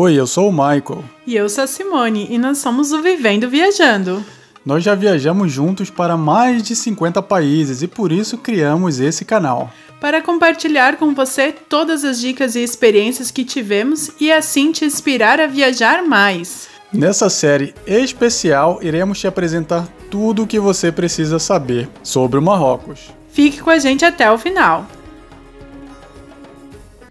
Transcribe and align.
Oi, 0.00 0.14
eu 0.14 0.28
sou 0.28 0.48
o 0.48 0.52
Michael. 0.52 1.02
E 1.26 1.34
eu 1.34 1.48
sou 1.48 1.64
a 1.64 1.66
Simone 1.66 2.28
e 2.30 2.38
nós 2.38 2.58
somos 2.58 2.92
o 2.92 3.02
Vivendo 3.02 3.50
Viajando. 3.50 4.24
Nós 4.64 4.84
já 4.84 4.94
viajamos 4.94 5.50
juntos 5.50 5.90
para 5.90 6.16
mais 6.16 6.62
de 6.62 6.76
50 6.76 7.20
países 7.20 7.82
e 7.82 7.88
por 7.88 8.12
isso 8.12 8.38
criamos 8.38 9.00
esse 9.00 9.24
canal. 9.24 9.72
Para 10.00 10.22
compartilhar 10.22 10.98
com 10.98 11.12
você 11.16 11.50
todas 11.50 12.04
as 12.04 12.20
dicas 12.20 12.54
e 12.54 12.62
experiências 12.62 13.32
que 13.32 13.44
tivemos 13.44 14.12
e 14.20 14.30
assim 14.30 14.70
te 14.70 14.84
inspirar 14.84 15.40
a 15.40 15.48
viajar 15.48 16.04
mais. 16.04 16.68
Nessa 16.92 17.28
série 17.28 17.74
especial, 17.84 18.78
iremos 18.80 19.18
te 19.18 19.26
apresentar 19.26 19.88
tudo 20.08 20.44
o 20.44 20.46
que 20.46 20.60
você 20.60 20.92
precisa 20.92 21.40
saber 21.40 21.88
sobre 22.04 22.38
o 22.38 22.42
Marrocos. 22.42 23.10
Fique 23.30 23.60
com 23.60 23.70
a 23.70 23.80
gente 23.80 24.04
até 24.04 24.30
o 24.30 24.38
final. 24.38 24.86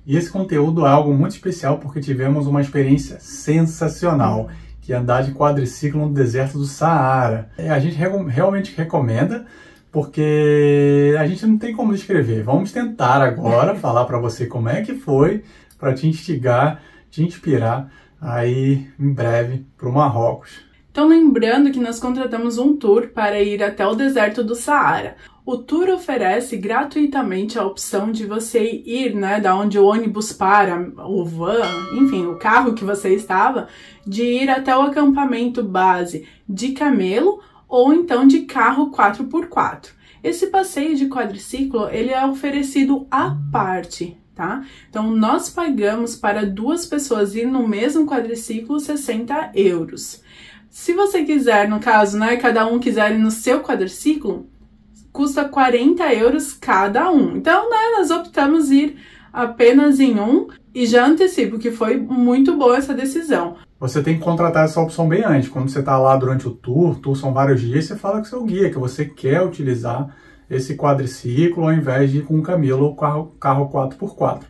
E 0.08 0.16
esse 0.16 0.32
conteúdo 0.32 0.86
é 0.86 0.90
algo 0.90 1.14
muito 1.14 1.34
especial 1.34 1.80
porque 1.80 2.00
tivemos 2.00 2.48
uma 2.48 2.62
experiência 2.62 3.20
sensacional 3.20 4.50
que 4.80 4.94
é 4.94 4.96
andar 4.96 5.22
de 5.22 5.34
quadriciclo 5.34 6.00
no 6.00 6.14
deserto 6.14 6.58
do 6.58 6.64
Saara. 6.64 7.50
É, 7.58 7.70
a 7.70 7.78
gente 7.78 7.98
realmente 7.98 8.74
recomenda, 8.74 9.46
porque 9.92 11.14
a 11.20 11.28
gente 11.28 11.46
não 11.46 11.58
tem 11.58 11.76
como 11.76 11.94
descrever. 11.94 12.42
Vamos 12.42 12.72
tentar 12.72 13.22
agora 13.22 13.76
falar 13.80 14.06
para 14.06 14.18
você 14.18 14.46
como 14.46 14.70
é 14.70 14.82
que 14.82 14.94
foi, 14.94 15.44
para 15.78 15.94
te 15.94 16.08
instigar, 16.08 16.82
te 17.12 17.22
inspirar 17.22 17.92
aí 18.22 18.88
em 18.98 19.12
breve 19.12 19.66
para 19.78 19.90
o 19.90 19.92
Marrocos. 19.92 20.62
Então, 20.90 21.10
lembrando 21.10 21.70
que 21.70 21.82
nós 21.82 22.00
contratamos 22.00 22.58
um 22.58 22.78
tour 22.78 23.10
para 23.10 23.42
ir 23.42 23.62
até 23.62 23.86
o 23.86 23.94
deserto 23.94 24.42
do 24.42 24.56
Saara. 24.56 25.18
O 25.50 25.58
tour 25.58 25.88
oferece 25.92 26.58
gratuitamente 26.58 27.58
a 27.58 27.66
opção 27.66 28.12
de 28.12 28.26
você 28.26 28.84
ir, 28.86 29.16
né, 29.16 29.40
da 29.40 29.56
onde 29.56 29.80
o 29.80 29.86
ônibus 29.86 30.34
para, 30.34 30.92
o 31.06 31.24
van, 31.24 31.62
enfim, 31.94 32.26
o 32.26 32.36
carro 32.36 32.74
que 32.74 32.84
você 32.84 33.16
estava, 33.16 33.70
de 34.06 34.24
ir 34.24 34.50
até 34.50 34.76
o 34.76 34.82
acampamento 34.82 35.64
base 35.64 36.28
de 36.50 36.74
camelo 36.74 37.40
ou 37.66 37.94
então 37.94 38.28
de 38.28 38.42
carro 38.42 38.92
4x4. 38.92 39.92
Esse 40.22 40.48
passeio 40.48 40.98
de 40.98 41.08
quadriciclo, 41.08 41.88
ele 41.92 42.12
é 42.12 42.26
oferecido 42.26 43.08
à 43.10 43.34
parte, 43.50 44.18
tá? 44.36 44.66
Então, 44.90 45.10
nós 45.16 45.50
pagamos 45.50 46.14
para 46.18 46.46
duas 46.46 46.86
pessoas 46.86 47.36
ir 47.36 47.48
no 47.48 47.66
mesmo 47.66 48.06
quadriciclo 48.06 48.82
60 48.82 49.52
euros. 49.56 50.22
Se 50.70 50.92
você 50.92 51.24
quiser, 51.24 51.70
no 51.70 51.80
caso, 51.80 52.20
né, 52.20 52.36
cada 52.36 52.68
um 52.68 52.80
quiser 52.80 53.14
ir 53.14 53.18
no 53.18 53.32
seu 53.32 53.62
quadriciclo, 53.62 54.46
custa 55.12 55.46
40 55.46 56.14
euros 56.14 56.54
cada 56.54 57.12
um. 57.12 57.38
Então, 57.38 57.70
né, 57.70 57.98
nós 57.98 58.12
optamos 58.12 58.72
ir 58.72 58.98
apenas 59.32 60.00
em 60.00 60.20
um 60.20 60.48
e 60.74 60.86
já 60.86 61.06
antecipo 61.06 61.60
que 61.60 61.72
foi 61.72 61.98
muito 61.98 62.56
boa 62.58 62.78
essa 62.78 62.94
decisão. 62.94 63.56
Você 63.80 64.02
tem 64.02 64.16
que 64.18 64.24
contratar 64.24 64.66
essa 64.66 64.82
opção 64.82 65.08
bem 65.08 65.24
antes. 65.24 65.50
Quando 65.50 65.70
você 65.70 65.80
está 65.80 65.98
lá 65.98 66.16
durante 66.16 66.48
o 66.48 66.52
tour, 66.52 66.96
tour 66.96 67.16
são 67.16 67.34
vários 67.34 67.62
dias, 67.62 67.86
você 67.86 67.96
fala 67.96 68.20
com 68.20 68.26
seu 68.26 68.44
guia 68.44 68.70
que 68.70 68.80
você 68.80 69.06
quer 69.06 69.42
utilizar 69.42 70.16
esse 70.50 70.76
quadriciclo 70.76 71.64
ao 71.64 71.74
invés 71.74 72.12
de 72.12 72.20
ir 72.20 72.26
com 72.26 72.36
um 72.36 72.42
camelo 72.42 72.86
ou 72.86 72.96
carro, 72.96 73.36
carro 73.40 73.70
4x4. 73.70 74.44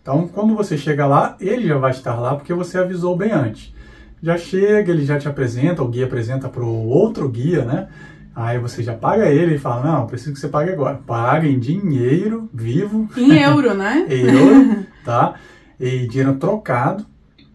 Então, 0.00 0.26
quando 0.26 0.56
você 0.56 0.76
chega 0.76 1.06
lá, 1.06 1.36
ele 1.40 1.68
já 1.68 1.78
vai 1.78 1.92
estar 1.92 2.18
lá 2.18 2.34
porque 2.34 2.52
você 2.52 2.78
avisou 2.78 3.16
bem 3.16 3.30
antes 3.30 3.72
já 4.22 4.38
chega, 4.38 4.92
ele 4.92 5.04
já 5.04 5.18
te 5.18 5.28
apresenta, 5.28 5.82
o 5.82 5.88
guia 5.88 6.04
apresenta 6.04 6.48
para 6.48 6.62
o 6.62 6.86
outro 6.86 7.28
guia, 7.28 7.64
né? 7.64 7.88
Aí 8.34 8.58
você 8.58 8.82
já 8.82 8.94
paga 8.94 9.28
ele 9.28 9.56
e 9.56 9.58
fala, 9.58 9.92
não, 9.92 10.06
preciso 10.06 10.32
que 10.32 10.38
você 10.38 10.48
pague 10.48 10.70
agora. 10.70 11.00
Paga 11.06 11.46
em 11.46 11.58
dinheiro 11.58 12.48
vivo. 12.52 13.08
Em 13.16 13.38
euro, 13.38 13.74
né? 13.74 14.06
euro, 14.08 14.86
tá? 15.04 15.34
E 15.78 16.06
dinheiro 16.06 16.36
trocado, 16.36 17.04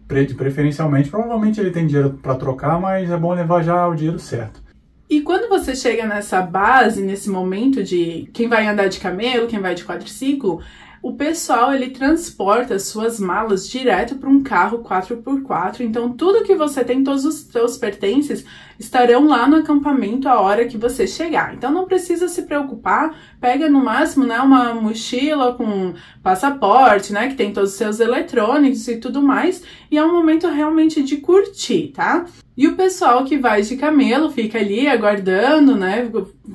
preferencialmente. 0.06 1.10
Provavelmente 1.10 1.60
ele 1.60 1.70
tem 1.70 1.86
dinheiro 1.86 2.18
para 2.22 2.36
trocar, 2.36 2.80
mas 2.80 3.10
é 3.10 3.16
bom 3.16 3.32
levar 3.32 3.62
já 3.62 3.86
o 3.88 3.94
dinheiro 3.94 4.18
certo. 4.18 4.62
E 5.10 5.22
quando 5.22 5.48
você 5.48 5.74
chega 5.74 6.06
nessa 6.06 6.42
base, 6.42 7.02
nesse 7.02 7.30
momento 7.30 7.82
de 7.82 8.28
quem 8.32 8.46
vai 8.46 8.66
andar 8.66 8.88
de 8.88 9.00
camelo, 9.00 9.46
quem 9.46 9.58
vai 9.58 9.74
de 9.74 9.84
quadriciclo, 9.84 10.60
o 11.00 11.12
pessoal 11.14 11.72
ele 11.72 11.90
transporta 11.90 12.78
suas 12.78 13.20
malas 13.20 13.68
direto 13.68 14.16
para 14.16 14.28
um 14.28 14.42
carro 14.42 14.80
4x4. 14.82 15.80
Então, 15.80 16.12
tudo 16.12 16.42
que 16.42 16.54
você 16.54 16.82
tem, 16.82 17.04
todos 17.04 17.24
os 17.24 17.36
seus 17.36 17.76
pertences, 17.76 18.44
estarão 18.78 19.26
lá 19.26 19.46
no 19.46 19.56
acampamento 19.56 20.28
a 20.28 20.40
hora 20.40 20.66
que 20.66 20.76
você 20.76 21.06
chegar. 21.06 21.54
Então, 21.54 21.70
não 21.70 21.86
precisa 21.86 22.26
se 22.26 22.42
preocupar. 22.42 23.16
Pega 23.40 23.68
no 23.68 23.82
máximo, 23.82 24.24
né, 24.24 24.40
uma 24.40 24.74
mochila 24.74 25.54
com 25.54 25.94
passaporte, 26.22 27.12
né, 27.12 27.28
que 27.28 27.36
tem 27.36 27.52
todos 27.52 27.70
os 27.70 27.76
seus 27.76 28.00
eletrônicos 28.00 28.86
e 28.88 28.96
tudo 28.96 29.22
mais. 29.22 29.62
E 29.90 29.96
é 29.96 30.04
um 30.04 30.12
momento 30.12 30.48
realmente 30.48 31.02
de 31.02 31.18
curtir, 31.18 31.92
tá? 31.94 32.26
E 32.56 32.66
o 32.66 32.74
pessoal 32.74 33.24
que 33.24 33.38
vai 33.38 33.62
de 33.62 33.76
camelo 33.76 34.32
fica 34.32 34.58
ali 34.58 34.88
aguardando, 34.88 35.76
né? 35.76 36.10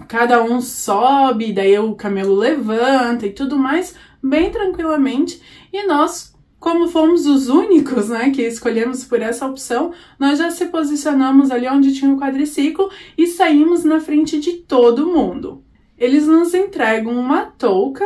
Cada 0.10 0.44
um 0.44 0.60
sobe, 0.60 1.54
daí 1.54 1.80
o 1.80 1.96
camelo 1.96 2.36
levanta 2.36 3.26
e 3.26 3.32
tudo 3.32 3.58
mais 3.58 3.96
bem 4.24 4.50
tranquilamente 4.50 5.42
e 5.72 5.86
nós 5.86 6.34
como 6.64 6.88
fomos 6.88 7.26
os 7.26 7.50
únicos, 7.50 8.08
né, 8.08 8.30
que 8.30 8.42
escolhemos 8.42 9.04
por 9.04 9.22
essa 9.22 9.46
opção, 9.46 9.92
nós 10.18 10.40
já 10.40 10.50
se 10.50 10.68
posicionamos 10.68 11.52
ali 11.52 11.68
onde 11.68 11.94
tinha 11.94 12.14
o 12.14 12.18
quadriciclo 12.18 12.90
e 13.18 13.28
saímos 13.28 13.84
na 13.84 14.00
frente 14.00 14.40
de 14.40 14.54
todo 14.54 15.12
mundo. 15.12 15.62
Eles 15.98 16.26
nos 16.26 16.54
entregam 16.54 17.20
uma 17.20 17.48
touca 17.48 18.06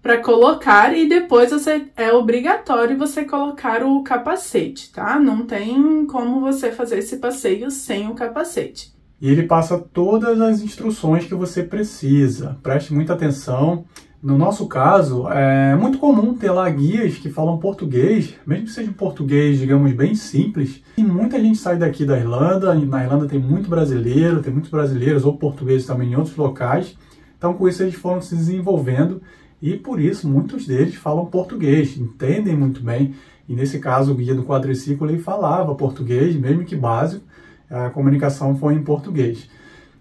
para 0.00 0.18
colocar 0.18 0.96
e 0.96 1.08
depois 1.08 1.50
você, 1.50 1.88
é 1.96 2.12
obrigatório 2.12 2.96
você 2.96 3.24
colocar 3.24 3.82
o 3.82 4.04
capacete, 4.04 4.92
tá? 4.92 5.18
Não 5.18 5.44
tem 5.44 6.06
como 6.06 6.40
você 6.40 6.70
fazer 6.70 6.98
esse 6.98 7.16
passeio 7.16 7.72
sem 7.72 8.08
o 8.08 8.14
capacete. 8.14 8.94
E 9.20 9.28
ele 9.28 9.42
passa 9.42 9.76
todas 9.78 10.40
as 10.40 10.62
instruções 10.62 11.26
que 11.26 11.34
você 11.34 11.64
precisa. 11.64 12.56
Preste 12.62 12.94
muita 12.94 13.12
atenção. 13.12 13.84
No 14.22 14.36
nosso 14.36 14.66
caso, 14.66 15.26
é 15.28 15.74
muito 15.74 15.96
comum 15.96 16.34
ter 16.34 16.50
lá 16.50 16.68
guias 16.68 17.16
que 17.16 17.30
falam 17.30 17.56
português, 17.56 18.34
mesmo 18.46 18.66
que 18.66 18.72
seja 18.72 18.90
um 18.90 18.92
português, 18.92 19.58
digamos, 19.58 19.90
bem 19.94 20.14
simples. 20.14 20.82
E 20.98 21.02
muita 21.02 21.40
gente 21.40 21.56
sai 21.56 21.78
daqui 21.78 22.04
da 22.04 22.18
Irlanda, 22.18 22.74
na 22.74 23.02
Irlanda 23.02 23.26
tem 23.26 23.38
muito 23.38 23.70
brasileiro, 23.70 24.42
tem 24.42 24.52
muitos 24.52 24.70
brasileiros 24.70 25.24
ou 25.24 25.38
portugueses 25.38 25.86
também 25.86 26.12
em 26.12 26.16
outros 26.16 26.36
locais. 26.36 26.98
Então, 27.38 27.54
com 27.54 27.66
isso, 27.66 27.82
eles 27.82 27.94
foram 27.94 28.20
se 28.20 28.36
desenvolvendo 28.36 29.22
e 29.62 29.74
por 29.74 29.98
isso 29.98 30.28
muitos 30.28 30.66
deles 30.66 30.96
falam 30.96 31.24
português, 31.24 31.96
entendem 31.96 32.54
muito 32.54 32.82
bem. 32.82 33.14
E 33.48 33.54
nesse 33.54 33.78
caso, 33.78 34.12
o 34.12 34.14
guia 34.14 34.34
do 34.34 34.44
quadriciclo 34.44 35.08
ele 35.08 35.18
falava 35.18 35.74
português, 35.74 36.36
mesmo 36.36 36.66
que 36.66 36.76
básico, 36.76 37.24
a 37.70 37.88
comunicação 37.88 38.54
foi 38.54 38.74
em 38.74 38.82
português. 38.82 39.48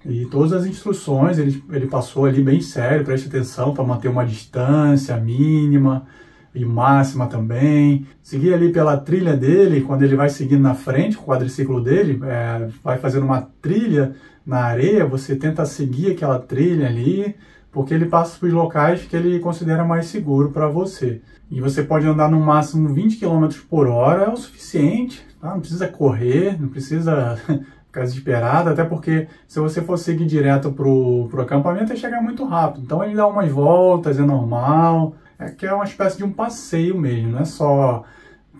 E 0.10 0.26
todas 0.26 0.54
as 0.54 0.66
instruções 0.66 1.38
ele, 1.38 1.64
ele 1.70 1.88
passou 1.88 2.26
ali 2.26 2.42
bem 2.42 2.62
sério, 2.62 3.06
preste 3.06 3.28
atenção 3.28 3.74
para 3.74 3.84
manter 3.84 4.08
uma 4.08 4.26
distância 4.26 5.16
mínima 5.18 6.06
e 6.54 6.66
máxima 6.66 7.28
também. 7.28 8.06
Seguir 8.22 8.54
ali 8.54 8.72
pela 8.72 8.98
trilha 8.98 9.38
dele, 9.38 9.82
quando 9.82 10.04
ele 10.04 10.16
vai 10.16 10.30
seguindo 10.30 10.62
na 10.62 10.74
frente, 10.74 11.18
o 11.18 11.22
quadriciclo 11.22 11.82
dele, 11.82 12.20
é, 12.24 12.68
vai 12.84 12.98
fazendo 12.98 13.24
uma 13.24 13.48
trilha 13.62 14.16
na 14.46 14.64
areia, 14.64 15.06
você 15.06 15.36
tenta 15.36 15.66
seguir 15.66 16.12
aquela 16.12 16.40
trilha 16.40 16.88
ali, 16.88 17.36
porque 17.72 17.94
ele 17.94 18.08
passa 18.08 18.44
os 18.44 18.52
locais 18.52 19.04
que 19.04 19.16
ele 19.16 19.40
considera 19.40 19.86
mais 19.86 20.08
seguro 20.08 20.50
para 20.50 20.68
você. 20.68 21.22
E 21.52 21.62
você 21.62 21.84
pode 21.84 22.08
andar 22.08 22.30
no 22.30 22.40
máximo 22.40 22.90
20 22.90 23.18
km 23.18 23.48
por 23.70 23.88
hora, 23.88 24.24
é 24.24 24.30
o 24.30 24.38
suficiente, 24.38 25.26
tá? 25.40 25.54
não 25.54 25.60
precisa 25.60 25.88
correr, 25.88 26.60
não 26.60 26.70
precisa 26.70 27.40
ficar 27.90 28.02
desesperado, 28.02 28.70
até 28.70 28.84
porque 28.84 29.28
se 29.48 29.60
você 29.60 29.82
for 29.82 29.98
seguir 29.98 30.26
direto 30.26 30.72
pro, 30.72 31.28
pro 31.30 31.42
acampamento, 31.42 31.92
ele 31.92 32.00
chega 32.00 32.22
muito 32.22 32.46
rápido. 32.46 32.84
Então 32.84 33.04
ele 33.04 33.16
dá 33.16 33.28
umas 33.28 33.52
voltas, 33.52 34.20
é 34.20 34.24
normal. 34.24 35.16
É 35.38 35.50
que 35.50 35.66
é 35.66 35.74
uma 35.74 35.86
espécie 35.86 36.18
de 36.18 36.24
um 36.24 36.32
passeio 36.32 36.98
mesmo, 36.98 37.32
não 37.32 37.40
é 37.40 37.46
só 37.46 38.04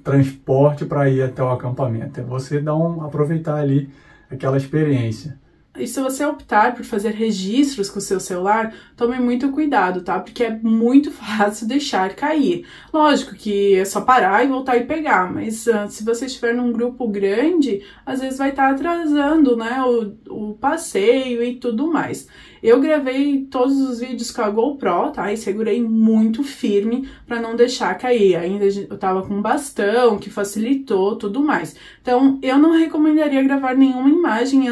transporte 0.04 0.86
para 0.86 1.10
ir 1.10 1.22
até 1.22 1.44
o 1.44 1.50
acampamento. 1.50 2.20
É 2.20 2.24
você 2.24 2.60
dar 2.60 2.76
um, 2.76 3.04
aproveitar 3.04 3.56
ali 3.56 3.90
aquela 4.32 4.58
experiência. 4.58 5.38
E 5.80 5.88
se 5.88 6.02
você 6.02 6.26
optar 6.26 6.76
por 6.76 6.84
fazer 6.84 7.12
registros 7.12 7.90
com 7.90 8.00
o 8.00 8.02
seu 8.02 8.20
celular, 8.20 8.74
tome 8.96 9.18
muito 9.20 9.52
cuidado, 9.52 10.02
tá? 10.02 10.20
Porque 10.20 10.44
é 10.44 10.50
muito 10.52 11.12
fácil 11.14 11.68
deixar 11.68 12.16
cair. 12.16 12.66
Lógico 12.94 13.36
que 13.36 13.76
é 13.76 13.86
só 13.86 14.02
parar 14.02 14.44
e 14.44 14.48
voltar 14.48 14.78
e 14.78 14.86
pegar, 14.86 15.32
mas 15.32 15.66
uh, 15.68 15.90
se 15.90 16.04
você 16.04 16.26
estiver 16.26 16.54
num 16.54 16.72
grupo 16.72 17.08
grande, 17.08 17.84
às 18.06 18.20
vezes 18.20 18.38
vai 18.38 18.50
estar 18.50 18.68
tá 18.68 18.74
atrasando, 18.76 19.56
né, 19.56 19.82
o, 19.84 20.50
o 20.52 20.54
passeio 20.56 21.44
e 21.44 21.56
tudo 21.56 21.88
mais. 21.88 22.28
Eu 22.62 22.80
gravei 22.82 23.48
todos 23.50 23.80
os 23.80 24.00
vídeos 24.00 24.32
com 24.32 24.42
a 24.42 24.50
GoPro, 24.50 25.12
tá? 25.12 25.32
E 25.32 25.38
segurei 25.38 25.82
muito 25.82 26.44
firme 26.44 27.10
para 27.26 27.42
não 27.42 27.56
deixar 27.56 27.98
cair. 27.98 28.36
Ainda 28.36 28.66
eu 28.66 28.98
tava 28.98 29.22
com 29.24 29.36
um 29.36 29.42
bastão 29.42 30.18
que 30.18 30.30
facilitou 30.30 31.16
tudo 31.16 31.42
mais. 31.42 31.76
Então, 32.02 32.38
eu 32.42 32.58
não 32.58 32.72
recomendaria 32.72 33.44
gravar 33.44 33.76
nenhuma 33.76 34.10
imagem 34.10 34.66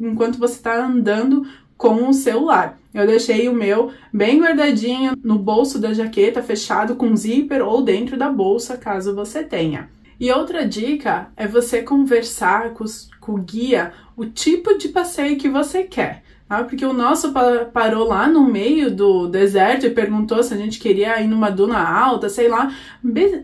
enquanto 0.00 0.38
você 0.38 0.54
está 0.54 0.84
andando 0.84 1.46
com 1.76 2.08
o 2.08 2.12
celular. 2.12 2.78
Eu 2.92 3.06
deixei 3.06 3.48
o 3.48 3.54
meu 3.54 3.90
bem 4.12 4.40
guardadinho 4.40 5.12
no 5.22 5.38
bolso 5.38 5.78
da 5.78 5.94
jaqueta, 5.94 6.42
fechado 6.42 6.96
com 6.96 7.16
zíper 7.16 7.62
ou 7.62 7.82
dentro 7.82 8.18
da 8.18 8.28
bolsa, 8.30 8.76
caso 8.76 9.14
você 9.14 9.44
tenha. 9.44 9.88
E 10.18 10.30
outra 10.30 10.68
dica 10.68 11.28
é 11.34 11.46
você 11.46 11.82
conversar 11.82 12.74
com, 12.74 12.84
com 13.18 13.32
o 13.32 13.38
guia 13.38 13.94
o 14.14 14.26
tipo 14.26 14.76
de 14.76 14.88
passeio 14.88 15.38
que 15.38 15.48
você 15.48 15.84
quer. 15.84 16.22
Tá? 16.50 16.64
Porque 16.64 16.84
o 16.84 16.92
nosso 16.92 17.32
parou 17.72 18.08
lá 18.08 18.26
no 18.26 18.44
meio 18.44 18.90
do 18.90 19.28
deserto 19.28 19.86
e 19.86 19.90
perguntou 19.90 20.42
se 20.42 20.52
a 20.52 20.56
gente 20.56 20.80
queria 20.80 21.20
ir 21.20 21.28
numa 21.28 21.48
duna 21.48 21.78
alta, 21.78 22.28
sei 22.28 22.48
lá. 22.48 22.74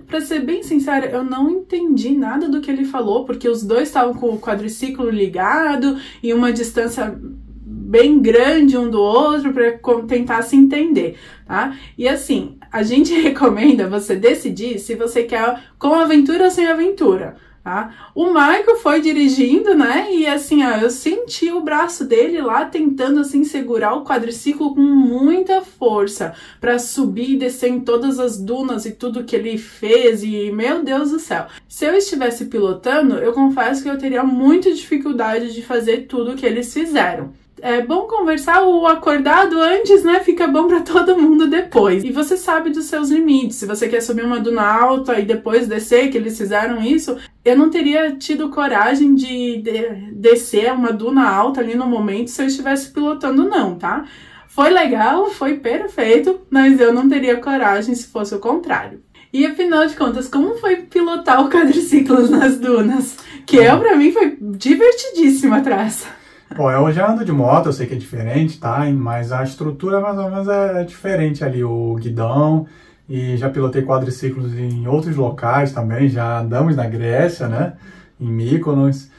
Para 0.08 0.20
ser 0.20 0.40
bem 0.40 0.64
sincera, 0.64 1.06
eu 1.06 1.22
não 1.22 1.48
entendi 1.48 2.10
nada 2.10 2.48
do 2.48 2.60
que 2.60 2.68
ele 2.68 2.84
falou, 2.84 3.24
porque 3.24 3.48
os 3.48 3.62
dois 3.62 3.84
estavam 3.86 4.12
com 4.12 4.30
o 4.30 4.40
quadriciclo 4.40 5.08
ligado 5.08 5.96
e 6.20 6.34
uma 6.34 6.52
distância 6.52 7.16
bem 7.64 8.20
grande 8.20 8.76
um 8.76 8.90
do 8.90 9.00
outro 9.00 9.52
para 9.52 9.78
tentar 10.08 10.42
se 10.42 10.56
entender, 10.56 11.16
tá? 11.46 11.76
E 11.96 12.08
assim, 12.08 12.58
a 12.72 12.82
gente 12.82 13.14
recomenda 13.22 13.88
você 13.88 14.16
decidir 14.16 14.80
se 14.80 14.96
você 14.96 15.22
quer 15.22 15.62
com 15.78 15.94
aventura 15.94 16.46
ou 16.46 16.50
sem 16.50 16.66
aventura. 16.66 17.36
Tá? 17.66 18.12
O 18.14 18.26
Michael 18.26 18.76
foi 18.76 19.00
dirigindo, 19.00 19.74
né? 19.74 20.14
E 20.14 20.24
assim, 20.24 20.64
ó, 20.64 20.76
eu 20.76 20.88
senti 20.88 21.50
o 21.50 21.60
braço 21.60 22.04
dele 22.04 22.40
lá 22.40 22.64
tentando 22.64 23.18
assim 23.18 23.42
segurar 23.42 23.94
o 23.94 24.04
quadriciclo 24.04 24.72
com 24.72 24.80
muita 24.80 25.60
força 25.62 26.32
para 26.60 26.78
subir 26.78 27.30
e 27.30 27.36
descer 27.36 27.68
em 27.68 27.80
todas 27.80 28.20
as 28.20 28.38
dunas 28.38 28.86
e 28.86 28.92
tudo 28.92 29.24
que 29.24 29.34
ele 29.34 29.58
fez. 29.58 30.22
E 30.22 30.52
meu 30.52 30.84
Deus 30.84 31.10
do 31.10 31.18
céu, 31.18 31.46
se 31.68 31.84
eu 31.84 31.94
estivesse 31.94 32.44
pilotando, 32.44 33.16
eu 33.16 33.32
confesso 33.32 33.82
que 33.82 33.90
eu 33.90 33.98
teria 33.98 34.22
muita 34.22 34.72
dificuldade 34.72 35.52
de 35.52 35.60
fazer 35.60 36.06
tudo 36.06 36.36
que 36.36 36.46
eles 36.46 36.72
fizeram 36.72 37.32
é 37.62 37.80
bom 37.80 38.02
conversar 38.02 38.62
o 38.62 38.86
acordado 38.86 39.60
antes, 39.60 40.04
né? 40.04 40.20
Fica 40.20 40.46
bom 40.46 40.68
para 40.68 40.80
todo 40.80 41.18
mundo 41.18 41.46
depois. 41.46 42.04
E 42.04 42.12
você 42.12 42.36
sabe 42.36 42.70
dos 42.70 42.84
seus 42.84 43.08
limites. 43.10 43.56
Se 43.56 43.66
você 43.66 43.88
quer 43.88 44.00
subir 44.02 44.24
uma 44.24 44.40
duna 44.40 44.62
alta 44.62 45.18
e 45.18 45.24
depois 45.24 45.66
descer, 45.66 46.10
que 46.10 46.18
eles 46.18 46.36
fizeram 46.36 46.82
isso, 46.82 47.16
eu 47.44 47.56
não 47.56 47.70
teria 47.70 48.14
tido 48.16 48.50
coragem 48.50 49.14
de, 49.14 49.62
de 49.62 50.12
descer 50.12 50.72
uma 50.72 50.92
duna 50.92 51.28
alta 51.28 51.60
ali 51.60 51.74
no 51.74 51.86
momento 51.86 52.30
se 52.30 52.42
eu 52.42 52.46
estivesse 52.46 52.92
pilotando, 52.92 53.48
não, 53.48 53.74
tá? 53.74 54.04
Foi 54.48 54.70
legal, 54.70 55.30
foi 55.30 55.54
perfeito, 55.58 56.40
mas 56.50 56.80
eu 56.80 56.92
não 56.92 57.08
teria 57.08 57.36
coragem 57.36 57.94
se 57.94 58.06
fosse 58.06 58.34
o 58.34 58.38
contrário. 58.38 59.02
E 59.32 59.44
afinal 59.44 59.86
de 59.86 59.94
contas, 59.94 60.28
como 60.28 60.56
foi 60.56 60.76
pilotar 60.76 61.44
o 61.44 61.50
quadriciclo 61.50 62.22
nas 62.30 62.58
dunas? 62.58 63.16
Que 63.44 63.56
eu, 63.56 63.78
pra 63.78 63.94
mim, 63.94 64.12
foi 64.12 64.36
divertidíssimo 64.40 65.54
atrás. 65.54 66.06
Bom, 66.54 66.70
eu 66.70 66.92
já 66.92 67.10
ando 67.10 67.24
de 67.24 67.32
moto, 67.32 67.66
eu 67.66 67.72
sei 67.72 67.86
que 67.86 67.94
é 67.94 67.98
diferente, 67.98 68.58
tá? 68.58 68.88
Mas 68.90 69.32
a 69.32 69.42
estrutura 69.42 70.00
mais 70.00 70.16
ou 70.16 70.30
menos 70.30 70.48
é 70.48 70.84
diferente 70.84 71.44
ali, 71.44 71.62
o 71.64 71.94
guidão. 71.96 72.66
E 73.08 73.36
já 73.36 73.50
pilotei 73.50 73.82
quadriciclos 73.82 74.54
em 74.54 74.86
outros 74.86 75.16
locais 75.16 75.72
também, 75.72 76.08
já 76.08 76.40
andamos 76.40 76.74
na 76.76 76.86
Grécia, 76.86 77.48
né? 77.48 77.74
Em 78.20 78.28
Mykonos. 78.30 79.10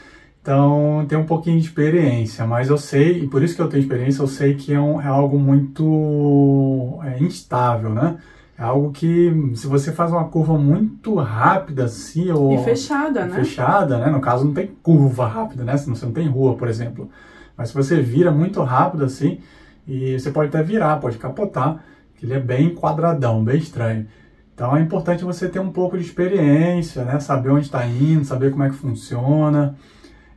Então, 0.42 1.06
tem 1.08 1.18
um 1.18 1.26
pouquinho 1.26 1.60
de 1.60 1.68
experiência, 1.68 2.46
mas 2.48 2.70
eu 2.70 2.78
sei, 2.78 3.24
e 3.24 3.28
por 3.28 3.44
isso 3.44 3.56
que 3.56 3.62
eu 3.62 3.68
tenho 3.68 3.82
experiência, 3.82 4.22
eu 4.22 4.28
sei 4.28 4.56
que 4.56 4.74
é, 4.74 4.80
um, 4.80 5.02
é 5.02 5.08
algo 5.08 5.38
muito 5.38 7.00
é, 7.04 7.22
instável, 7.22 7.90
né? 7.94 8.18
É 8.58 8.64
algo 8.64 8.92
que, 8.92 9.52
se 9.54 9.68
você 9.68 9.92
faz 9.92 10.12
uma 10.12 10.26
curva 10.26 10.58
muito 10.58 11.14
rápida, 11.16 11.86
assim, 11.86 12.32
ou... 12.32 12.54
E 12.54 12.64
fechada, 12.64 13.26
né? 13.26 13.36
Fechada, 13.36 14.00
né? 14.00 14.08
No 14.10 14.20
caso, 14.20 14.46
não 14.46 14.54
tem 14.54 14.68
curva 14.82 15.28
rápida, 15.28 15.64
né? 15.64 15.78
Você 15.78 16.06
não 16.06 16.12
tem 16.12 16.28
rua, 16.28 16.56
por 16.56 16.68
exemplo. 16.68 17.08
Mas 17.56 17.70
se 17.70 17.76
você 17.76 18.02
vira 18.02 18.32
muito 18.32 18.62
rápido, 18.64 19.04
assim, 19.06 19.40
e 19.88 20.20
você 20.20 20.32
pode 20.32 20.50
até 20.50 20.64
virar, 20.64 20.98
pode 20.98 21.20
capotar, 21.20 21.84
que 22.16 22.26
ele 22.26 22.34
é 22.34 22.40
bem 22.40 22.74
quadradão, 22.74 23.44
bem 23.44 23.58
estranho. 23.58 24.08
Então 24.56 24.76
é 24.76 24.82
importante 24.82 25.24
você 25.24 25.48
ter 25.48 25.60
um 25.60 25.72
pouco 25.72 25.96
de 25.96 26.04
experiência, 26.04 27.04
né? 27.06 27.20
Saber 27.20 27.52
onde 27.52 27.66
está 27.66 27.86
indo, 27.86 28.26
saber 28.26 28.50
como 28.50 28.64
é 28.64 28.70
que 28.70 28.76
funciona. 28.76 29.76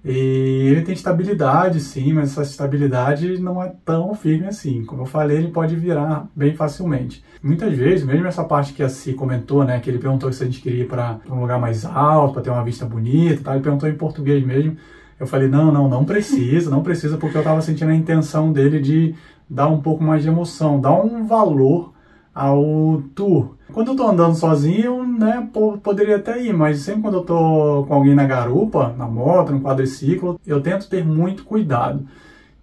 E 0.05 0.69
ele 0.70 0.82
tem 0.82 0.94
estabilidade, 0.94 1.79
sim, 1.81 2.12
mas 2.14 2.31
essa 2.31 2.43
estabilidade 2.43 3.38
não 3.38 3.62
é 3.62 3.73
tão 3.85 4.14
firme 4.14 4.47
assim. 4.47 4.85
Como 4.85 5.02
eu 5.02 5.06
falei, 5.06 5.37
ele 5.37 5.49
pode 5.49 5.76
virar 5.76 6.26
bem 6.35 6.55
facilmente. 6.55 7.23
Muitas 7.43 7.76
vezes, 7.76 8.05
mesmo 8.05 8.26
essa 8.26 8.43
parte 8.43 8.73
que 8.73 8.82
a 8.82 8.88
Si 8.88 9.12
comentou, 9.12 9.64
né, 9.64 9.79
que 9.79 9.91
ele 9.91 9.99
perguntou 9.99 10.32
se 10.32 10.43
a 10.43 10.47
gente 10.47 10.61
queria 10.61 10.85
ir 10.85 10.88
para 10.88 11.20
um 11.29 11.41
lugar 11.41 11.61
mais 11.61 11.85
alto, 11.85 12.35
para 12.35 12.43
ter 12.43 12.50
uma 12.50 12.64
vista 12.64 12.87
bonita, 12.87 13.43
tá? 13.43 13.52
ele 13.52 13.62
perguntou 13.62 13.88
em 13.88 13.94
português 13.94 14.44
mesmo. 14.44 14.76
Eu 15.19 15.26
falei, 15.26 15.49
não, 15.49 15.70
não, 15.70 15.87
não 15.87 16.05
precisa, 16.05 16.70
não 16.70 16.82
precisa, 16.82 17.19
porque 17.19 17.37
eu 17.37 17.43
estava 17.43 17.61
sentindo 17.61 17.91
a 17.91 17.94
intenção 17.94 18.52
dele 18.52 18.81
de 18.81 19.14
dar 19.49 19.69
um 19.69 19.82
pouco 19.82 20.02
mais 20.02 20.23
de 20.23 20.29
emoção, 20.29 20.81
dar 20.81 20.94
um 20.94 21.26
valor 21.26 21.93
ao 22.34 23.02
tour. 23.14 23.54
Quando 23.72 23.92
eu 23.92 23.96
tô 23.96 24.08
andando 24.08 24.34
sozinho, 24.34 25.06
né, 25.06 25.48
poderia 25.82 26.16
até 26.16 26.42
ir, 26.42 26.52
mas 26.52 26.80
sempre 26.80 27.02
quando 27.02 27.18
eu 27.18 27.22
tô 27.22 27.84
com 27.86 27.94
alguém 27.94 28.14
na 28.14 28.24
garupa, 28.24 28.94
na 28.96 29.06
moto, 29.06 29.52
no 29.52 29.60
quadriciclo, 29.60 30.40
eu 30.46 30.60
tento 30.60 30.88
ter 30.88 31.04
muito 31.04 31.44
cuidado. 31.44 32.04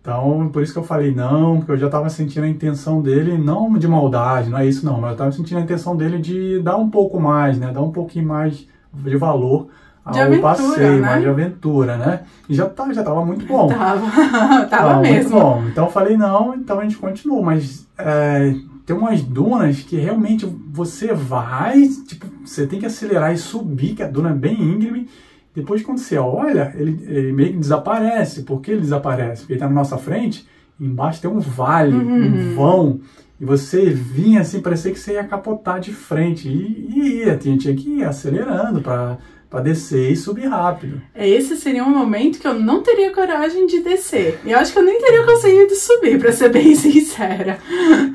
Então, 0.01 0.49
por 0.53 0.63
isso 0.63 0.71
que 0.71 0.79
eu 0.79 0.83
falei 0.83 1.13
não, 1.13 1.57
porque 1.57 1.73
eu 1.73 1.77
já 1.77 1.87
estava 1.87 2.09
sentindo 2.09 2.45
a 2.45 2.49
intenção 2.49 3.01
dele, 3.01 3.37
não 3.37 3.77
de 3.77 3.87
maldade, 3.87 4.49
não 4.49 4.57
é 4.57 4.65
isso 4.65 4.85
não, 4.85 5.01
mas 5.01 5.09
eu 5.09 5.13
estava 5.13 5.31
sentindo 5.31 5.57
a 5.57 5.61
intenção 5.61 5.97
dele 5.97 6.17
de 6.17 6.59
dar 6.61 6.77
um 6.77 6.89
pouco 6.89 7.19
mais, 7.19 7.57
né, 7.57 7.71
dar 7.73 7.81
um 7.81 7.91
pouquinho 7.91 8.27
mais 8.27 8.65
de 8.93 9.17
valor 9.17 9.67
ao 10.05 10.17
aventura, 10.17 10.41
passeio, 10.41 10.93
né? 10.93 10.99
mais 11.01 11.21
de 11.21 11.29
aventura, 11.29 11.97
né? 11.97 12.21
E 12.47 12.55
já, 12.55 12.65
tá, 12.65 12.91
já 12.93 13.03
tava 13.03 13.25
muito 13.25 13.45
bom. 13.45 13.67
Tava, 13.67 14.65
tava 14.67 15.01
mesmo. 15.01 15.31
Muito 15.31 15.45
bom. 15.45 15.63
Então 15.67 15.85
eu 15.85 15.91
falei, 15.91 16.15
não, 16.15 16.55
então 16.55 16.79
a 16.79 16.83
gente 16.83 16.97
continuou, 16.97 17.43
mas 17.43 17.85
é, 17.97 18.55
tem 18.87 18.95
umas 18.95 19.21
dunas 19.21 19.81
que 19.81 19.97
realmente 19.97 20.45
você 20.45 21.13
vai, 21.13 21.89
tipo, 22.07 22.25
você 22.45 22.65
tem 22.65 22.79
que 22.79 22.85
acelerar 22.85 23.33
e 23.33 23.37
subir, 23.37 23.95
que 23.95 24.01
a 24.01 24.07
duna 24.07 24.29
é 24.29 24.33
bem 24.33 24.53
íngreme. 24.63 25.09
Depois, 25.53 25.83
quando 25.83 25.97
você 25.97 26.17
olha, 26.17 26.73
ele, 26.73 26.97
ele 27.05 27.33
meio 27.33 27.51
que 27.51 27.59
desaparece. 27.59 28.43
Por 28.43 28.61
que 28.61 28.71
ele 28.71 28.79
desaparece? 28.79 29.41
Porque 29.41 29.53
ele 29.53 29.57
está 29.57 29.67
na 29.67 29.75
nossa 29.75 29.97
frente, 29.97 30.47
embaixo 30.79 31.21
tem 31.21 31.29
um 31.29 31.41
vale, 31.41 31.97
uhum. 31.97 32.27
um 32.27 32.55
vão. 32.55 33.01
E 33.41 33.43
você 33.43 33.89
vinha 33.89 34.39
assim, 34.39 34.61
parecia 34.61 34.93
que 34.93 34.99
você 34.99 35.15
ia 35.15 35.23
capotar 35.25 35.81
de 35.81 35.91
frente. 35.91 36.47
E, 36.47 36.87
e 36.89 37.25
ia, 37.25 37.35
tinha, 37.35 37.57
tinha 37.57 37.75
que 37.75 37.89
ir 37.89 38.05
acelerando 38.05 38.79
para 38.79 39.17
para 39.49 39.61
descer 39.61 40.11
e 40.11 40.15
subir 40.15 40.47
rápido. 40.47 41.01
Esse 41.15 41.55
seria 41.55 41.83
um 41.83 41.89
momento 41.89 42.39
que 42.39 42.47
eu 42.47 42.53
não 42.53 42.83
teria 42.83 43.13
coragem 43.13 43.65
de 43.65 43.81
descer. 43.81 44.39
E 44.45 44.51
eu 44.51 44.59
acho 44.59 44.73
que 44.73 44.79
eu 44.79 44.83
nem 44.83 44.99
teria 44.99 45.25
conseguido 45.25 45.73
subir, 45.75 46.19
para 46.19 46.31
ser 46.31 46.49
bem 46.49 46.75
sincera. 46.75 47.57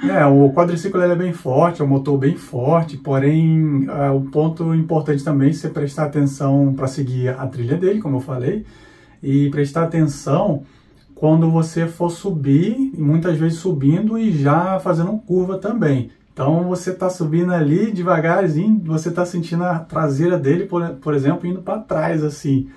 É, 0.08 0.26
o 0.26 0.52
quadriciclo 0.52 1.00
é 1.00 1.16
bem 1.16 1.32
forte, 1.32 1.80
é 1.80 1.84
um 1.84 1.88
motor 1.88 2.18
bem 2.18 2.36
forte, 2.36 2.98
porém 2.98 3.86
é, 3.88 4.10
o 4.10 4.20
ponto 4.22 4.74
importante 4.74 5.24
também 5.24 5.50
é 5.50 5.52
você 5.52 5.68
prestar 5.68 6.04
atenção 6.04 6.74
para 6.74 6.86
seguir 6.86 7.28
a 7.28 7.46
trilha 7.46 7.76
dele, 7.76 8.00
como 8.00 8.16
eu 8.16 8.20
falei, 8.20 8.66
e 9.22 9.48
prestar 9.50 9.84
atenção 9.84 10.64
quando 11.14 11.48
você 11.50 11.86
for 11.86 12.10
subir, 12.10 12.92
muitas 12.98 13.38
vezes 13.38 13.58
subindo 13.58 14.18
e 14.18 14.32
já 14.32 14.80
fazendo 14.80 15.16
curva 15.18 15.56
também. 15.56 16.10
Então 16.32 16.64
você 16.64 16.90
está 16.90 17.10
subindo 17.10 17.52
ali 17.52 17.92
devagarzinho, 17.92 18.80
você 18.84 19.10
está 19.10 19.24
sentindo 19.24 19.64
a 19.64 19.78
traseira 19.78 20.38
dele, 20.38 20.64
por, 20.64 20.82
por 20.94 21.14
exemplo, 21.14 21.46
indo 21.46 21.62
para 21.62 21.78
trás 21.78 22.24
assim. 22.24 22.70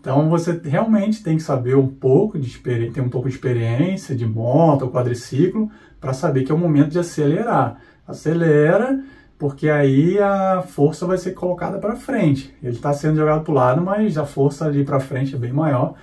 Então 0.00 0.28
você 0.28 0.58
realmente 0.64 1.22
tem 1.22 1.36
que 1.36 1.42
saber 1.42 1.76
um 1.76 1.86
pouco 1.86 2.38
de 2.38 2.58
ter 2.58 3.00
um 3.00 3.08
pouco 3.08 3.28
de 3.28 3.34
experiência 3.34 4.16
de 4.16 4.26
moto 4.26 4.88
quadriciclo 4.88 5.70
para 6.00 6.12
saber 6.12 6.44
que 6.44 6.50
é 6.50 6.54
o 6.54 6.58
momento 6.58 6.88
de 6.88 6.98
acelerar. 6.98 7.80
Acelera, 8.08 9.04
porque 9.38 9.68
aí 9.68 10.18
a 10.18 10.62
força 10.62 11.06
vai 11.06 11.18
ser 11.18 11.32
colocada 11.32 11.78
para 11.78 11.94
frente. 11.94 12.52
Ele 12.62 12.74
está 12.74 12.92
sendo 12.92 13.16
jogado 13.16 13.44
para 13.44 13.52
o 13.52 13.54
lado, 13.54 13.82
mas 13.82 14.18
a 14.18 14.24
força 14.24 14.64
ali 14.64 14.84
para 14.84 14.98
frente 14.98 15.34
é 15.34 15.38
bem 15.38 15.52
maior 15.52 15.94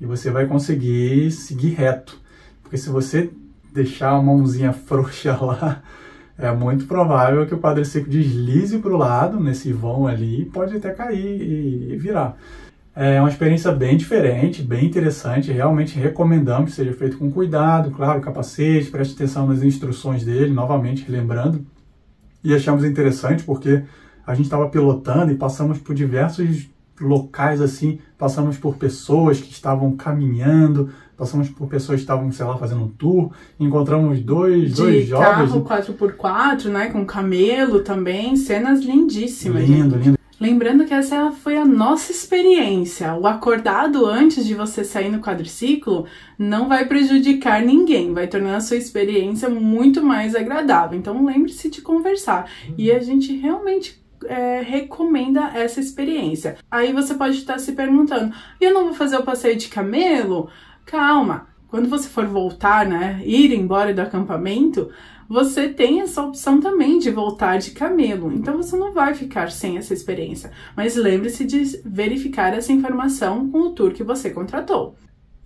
e 0.00 0.06
você 0.06 0.30
vai 0.30 0.46
conseguir 0.46 1.30
seguir 1.32 1.70
reto. 1.70 2.20
Porque 2.62 2.76
se 2.76 2.90
você 2.90 3.30
deixar 3.72 4.10
a 4.10 4.22
mãozinha 4.22 4.72
frouxa 4.86 5.36
lá, 5.40 5.82
é 6.38 6.52
muito 6.52 6.86
provável 6.86 7.46
que 7.46 7.54
o 7.54 7.58
quadriciclo 7.58 8.10
deslize 8.10 8.78
para 8.78 8.92
o 8.92 8.96
lado, 8.96 9.40
nesse 9.40 9.72
vão 9.72 10.06
ali, 10.06 10.42
e 10.42 10.44
pode 10.44 10.76
até 10.76 10.90
cair 10.90 11.40
e 11.92 11.96
virar. 11.96 12.36
É 12.94 13.20
uma 13.20 13.28
experiência 13.28 13.72
bem 13.72 13.96
diferente, 13.96 14.62
bem 14.62 14.86
interessante, 14.86 15.52
realmente 15.52 15.98
recomendamos 15.98 16.70
que 16.70 16.76
seja 16.76 16.92
feito 16.94 17.18
com 17.18 17.30
cuidado, 17.30 17.90
claro, 17.90 18.20
capacete, 18.20 18.90
preste 18.90 19.14
atenção 19.14 19.46
nas 19.46 19.62
instruções 19.62 20.24
dele, 20.24 20.52
novamente 20.52 21.04
relembrando. 21.04 21.64
E 22.42 22.54
achamos 22.54 22.84
interessante 22.84 23.42
porque 23.44 23.82
a 24.26 24.34
gente 24.34 24.46
estava 24.46 24.68
pilotando 24.68 25.30
e 25.30 25.36
passamos 25.36 25.78
por 25.78 25.94
diversos 25.94 26.68
locais 27.00 27.60
assim, 27.60 27.98
passamos 28.18 28.56
por 28.56 28.76
pessoas 28.76 29.40
que 29.40 29.50
estavam 29.50 29.96
caminhando, 29.96 30.90
passamos 31.16 31.48
por 31.48 31.68
pessoas 31.68 31.96
que 31.96 32.02
estavam, 32.02 32.30
sei 32.30 32.44
lá, 32.44 32.56
fazendo 32.56 32.84
um 32.84 32.88
tour, 32.88 33.32
encontramos 33.58 34.20
dois, 34.20 34.70
de 34.70 34.76
dois 34.76 35.06
jovens. 35.06 35.50
carro 35.50 35.64
4x4, 35.64 36.64
né, 36.66 36.90
com 36.90 37.04
camelo 37.04 37.80
também, 37.80 38.36
cenas 38.36 38.80
lindíssimas. 38.82 39.64
Lindo, 39.64 39.96
lindo. 39.96 40.16
Lembrando 40.38 40.84
que 40.84 40.92
essa 40.92 41.32
foi 41.32 41.56
a 41.56 41.64
nossa 41.64 42.12
experiência. 42.12 43.14
O 43.14 43.26
acordado 43.26 44.04
antes 44.04 44.44
de 44.44 44.54
você 44.54 44.84
sair 44.84 45.08
no 45.10 45.20
quadriciclo 45.20 46.04
não 46.38 46.68
vai 46.68 46.84
prejudicar 46.84 47.62
ninguém, 47.62 48.12
vai 48.12 48.26
tornar 48.26 48.56
a 48.56 48.60
sua 48.60 48.76
experiência 48.76 49.48
muito 49.48 50.02
mais 50.02 50.36
agradável. 50.36 50.98
Então 50.98 51.24
lembre-se 51.24 51.70
de 51.70 51.80
conversar. 51.80 52.50
E 52.76 52.90
a 52.92 52.98
gente 53.00 53.34
realmente 53.34 53.98
é, 54.28 54.60
recomenda 54.60 55.50
essa 55.54 55.80
experiência. 55.80 56.56
Aí 56.70 56.92
você 56.92 57.14
pode 57.14 57.36
estar 57.36 57.58
se 57.58 57.72
perguntando: 57.72 58.34
eu 58.60 58.72
não 58.72 58.84
vou 58.86 58.94
fazer 58.94 59.16
o 59.16 59.22
passeio 59.22 59.56
de 59.56 59.68
camelo? 59.68 60.48
Calma, 60.84 61.48
quando 61.68 61.88
você 61.88 62.08
for 62.08 62.26
voltar, 62.26 62.86
né, 62.86 63.20
ir 63.24 63.52
embora 63.52 63.92
do 63.92 64.00
acampamento, 64.00 64.90
você 65.28 65.68
tem 65.68 66.00
essa 66.00 66.22
opção 66.22 66.60
também 66.60 66.98
de 66.98 67.10
voltar 67.10 67.58
de 67.58 67.72
camelo. 67.72 68.32
Então 68.32 68.56
você 68.56 68.76
não 68.76 68.92
vai 68.92 69.14
ficar 69.14 69.50
sem 69.50 69.76
essa 69.76 69.92
experiência. 69.92 70.52
Mas 70.76 70.94
lembre-se 70.94 71.44
de 71.44 71.80
verificar 71.84 72.54
essa 72.54 72.72
informação 72.72 73.50
com 73.50 73.58
o 73.62 73.70
tour 73.70 73.92
que 73.92 74.04
você 74.04 74.30
contratou. 74.30 74.96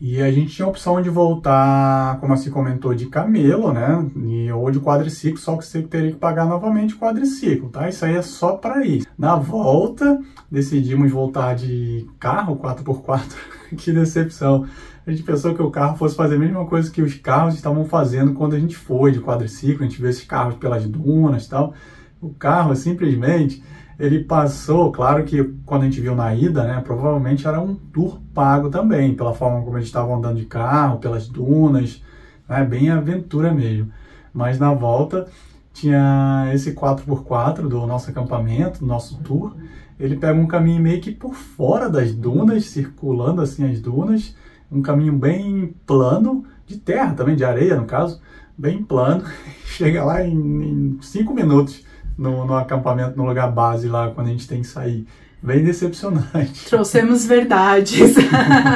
E 0.00 0.22
a 0.22 0.32
gente 0.32 0.54
tinha 0.54 0.64
a 0.64 0.68
opção 0.70 1.02
de 1.02 1.10
voltar, 1.10 2.18
como 2.20 2.32
assim 2.32 2.50
comentou, 2.50 2.94
de 2.94 3.04
camelo, 3.06 3.70
né? 3.70 4.10
E, 4.24 4.50
ou 4.50 4.70
de 4.70 4.80
quadriciclo, 4.80 5.38
só 5.38 5.58
que 5.58 5.66
você 5.66 5.82
teria 5.82 6.12
que 6.12 6.16
pagar 6.16 6.46
novamente 6.46 6.94
o 6.94 6.98
quadriciclo, 6.98 7.68
tá? 7.68 7.86
Isso 7.86 8.06
aí 8.06 8.16
é 8.16 8.22
só 8.22 8.52
para 8.52 8.82
ir. 8.86 9.06
Na 9.18 9.36
volta, 9.36 10.18
decidimos 10.50 11.12
voltar 11.12 11.54
de 11.54 12.08
carro 12.18 12.56
4x4. 12.56 13.34
que 13.76 13.92
decepção. 13.92 14.66
A 15.06 15.10
gente 15.10 15.22
pensou 15.22 15.54
que 15.54 15.60
o 15.60 15.70
carro 15.70 15.98
fosse 15.98 16.16
fazer 16.16 16.36
a 16.36 16.38
mesma 16.38 16.64
coisa 16.64 16.90
que 16.90 17.02
os 17.02 17.14
carros 17.16 17.54
estavam 17.54 17.84
fazendo 17.84 18.32
quando 18.32 18.54
a 18.54 18.58
gente 18.58 18.78
foi 18.78 19.12
de 19.12 19.20
quadriciclo, 19.20 19.84
a 19.84 19.88
gente 19.88 20.00
viu 20.00 20.08
esses 20.08 20.24
carros 20.24 20.54
pelas 20.54 20.86
dunas 20.86 21.44
e 21.44 21.50
tal. 21.50 21.74
O 22.22 22.30
carro 22.30 22.74
simplesmente 22.74 23.62
ele 24.00 24.24
passou, 24.24 24.90
claro 24.90 25.24
que 25.24 25.44
quando 25.66 25.82
a 25.82 25.84
gente 25.84 26.00
viu 26.00 26.16
na 26.16 26.34
ida, 26.34 26.64
né, 26.64 26.80
provavelmente 26.82 27.46
era 27.46 27.60
um 27.60 27.74
tour 27.74 28.18
pago 28.32 28.70
também, 28.70 29.14
pela 29.14 29.34
forma 29.34 29.62
como 29.62 29.76
eles 29.76 29.88
estavam 29.88 30.16
andando 30.16 30.38
de 30.38 30.46
carro, 30.46 30.98
pelas 30.98 31.28
dunas, 31.28 32.02
né, 32.48 32.64
bem 32.64 32.88
aventura 32.88 33.52
mesmo. 33.52 33.92
Mas 34.32 34.58
na 34.58 34.72
volta 34.72 35.26
tinha 35.74 36.50
esse 36.54 36.72
4x4 36.72 37.68
do 37.68 37.86
nosso 37.86 38.08
acampamento, 38.08 38.80
do 38.80 38.86
nosso 38.86 39.18
tour. 39.18 39.54
Ele 39.98 40.16
pega 40.16 40.40
um 40.40 40.46
caminho 40.46 40.82
meio 40.82 41.02
que 41.02 41.10
por 41.10 41.34
fora 41.34 41.90
das 41.90 42.14
dunas, 42.14 42.64
circulando 42.64 43.42
assim 43.42 43.70
as 43.70 43.82
dunas, 43.82 44.34
um 44.72 44.80
caminho 44.80 45.12
bem 45.12 45.74
plano, 45.84 46.46
de 46.66 46.78
terra 46.78 47.12
também, 47.12 47.36
de 47.36 47.44
areia 47.44 47.76
no 47.76 47.84
caso, 47.84 48.18
bem 48.56 48.82
plano. 48.82 49.24
Chega 49.66 50.02
lá 50.02 50.24
em, 50.24 50.32
em 50.34 50.98
cinco 51.02 51.34
minutos 51.34 51.84
no, 52.20 52.44
no 52.44 52.54
acampamento, 52.54 53.16
no 53.16 53.24
lugar 53.24 53.50
base 53.50 53.88
lá, 53.88 54.10
quando 54.10 54.26
a 54.26 54.30
gente 54.30 54.46
tem 54.46 54.60
que 54.60 54.66
sair. 54.66 55.06
Bem 55.42 55.64
decepcionante. 55.64 56.66
Trouxemos 56.68 57.24
verdades. 57.24 58.14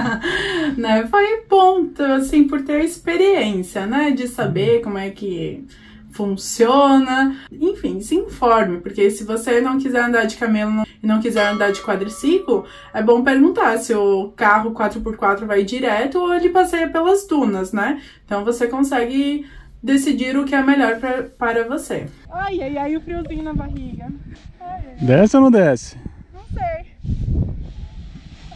né? 0.79 1.07
Foi 1.11 1.43
bom, 1.47 1.87
assim, 2.17 2.49
por 2.49 2.63
ter 2.63 2.77
a 2.81 2.85
experiência, 2.85 3.87
né? 3.87 4.13
De 4.13 4.27
saber 4.27 4.81
como 4.81 4.97
é 4.97 5.11
que 5.11 5.63
funciona. 6.11 7.37
Enfim, 7.53 8.01
se 8.01 8.15
informe, 8.15 8.81
porque 8.81 9.11
se 9.11 9.25
você 9.25 9.61
não 9.61 9.79
quiser 9.79 10.05
andar 10.05 10.25
de 10.25 10.37
camelo 10.37 10.87
e 11.03 11.07
não 11.07 11.21
quiser 11.21 11.47
andar 11.47 11.71
de 11.71 11.83
quadriciclo, 11.83 12.65
é 12.95 13.03
bom 13.03 13.23
perguntar 13.23 13.77
se 13.77 13.93
o 13.93 14.33
carro 14.35 14.73
4x4 14.73 15.45
vai 15.45 15.65
direto 15.65 16.19
ou 16.19 16.33
ele 16.33 16.49
passeia 16.49 16.89
pelas 16.89 17.27
dunas, 17.27 17.75
né? 17.75 18.01
Então 18.25 18.43
você 18.43 18.67
consegue 18.69 19.45
decidir 19.85 20.37
o 20.39 20.47
que 20.47 20.55
é 20.55 20.63
melhor 20.63 20.99
pra, 20.99 21.25
para 21.25 21.69
você. 21.69 22.07
Ai, 22.31 22.63
ai, 22.63 22.79
ai, 22.79 22.97
o 22.97 23.01
friozinho 23.03 23.43
na 23.43 23.53
barriga. 23.53 24.11
Ai, 24.59 24.83
ai. 24.89 24.97
Desce 25.07 25.37
ou 25.37 25.43
não 25.43 25.51
desce? 25.51 25.99
Não 26.33 26.43
sei. 26.55 26.87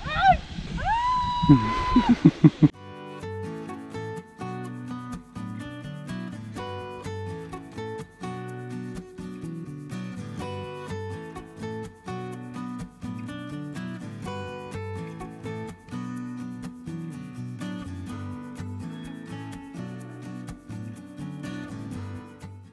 Ai! 0.06 0.38
Ai! 0.78 2.67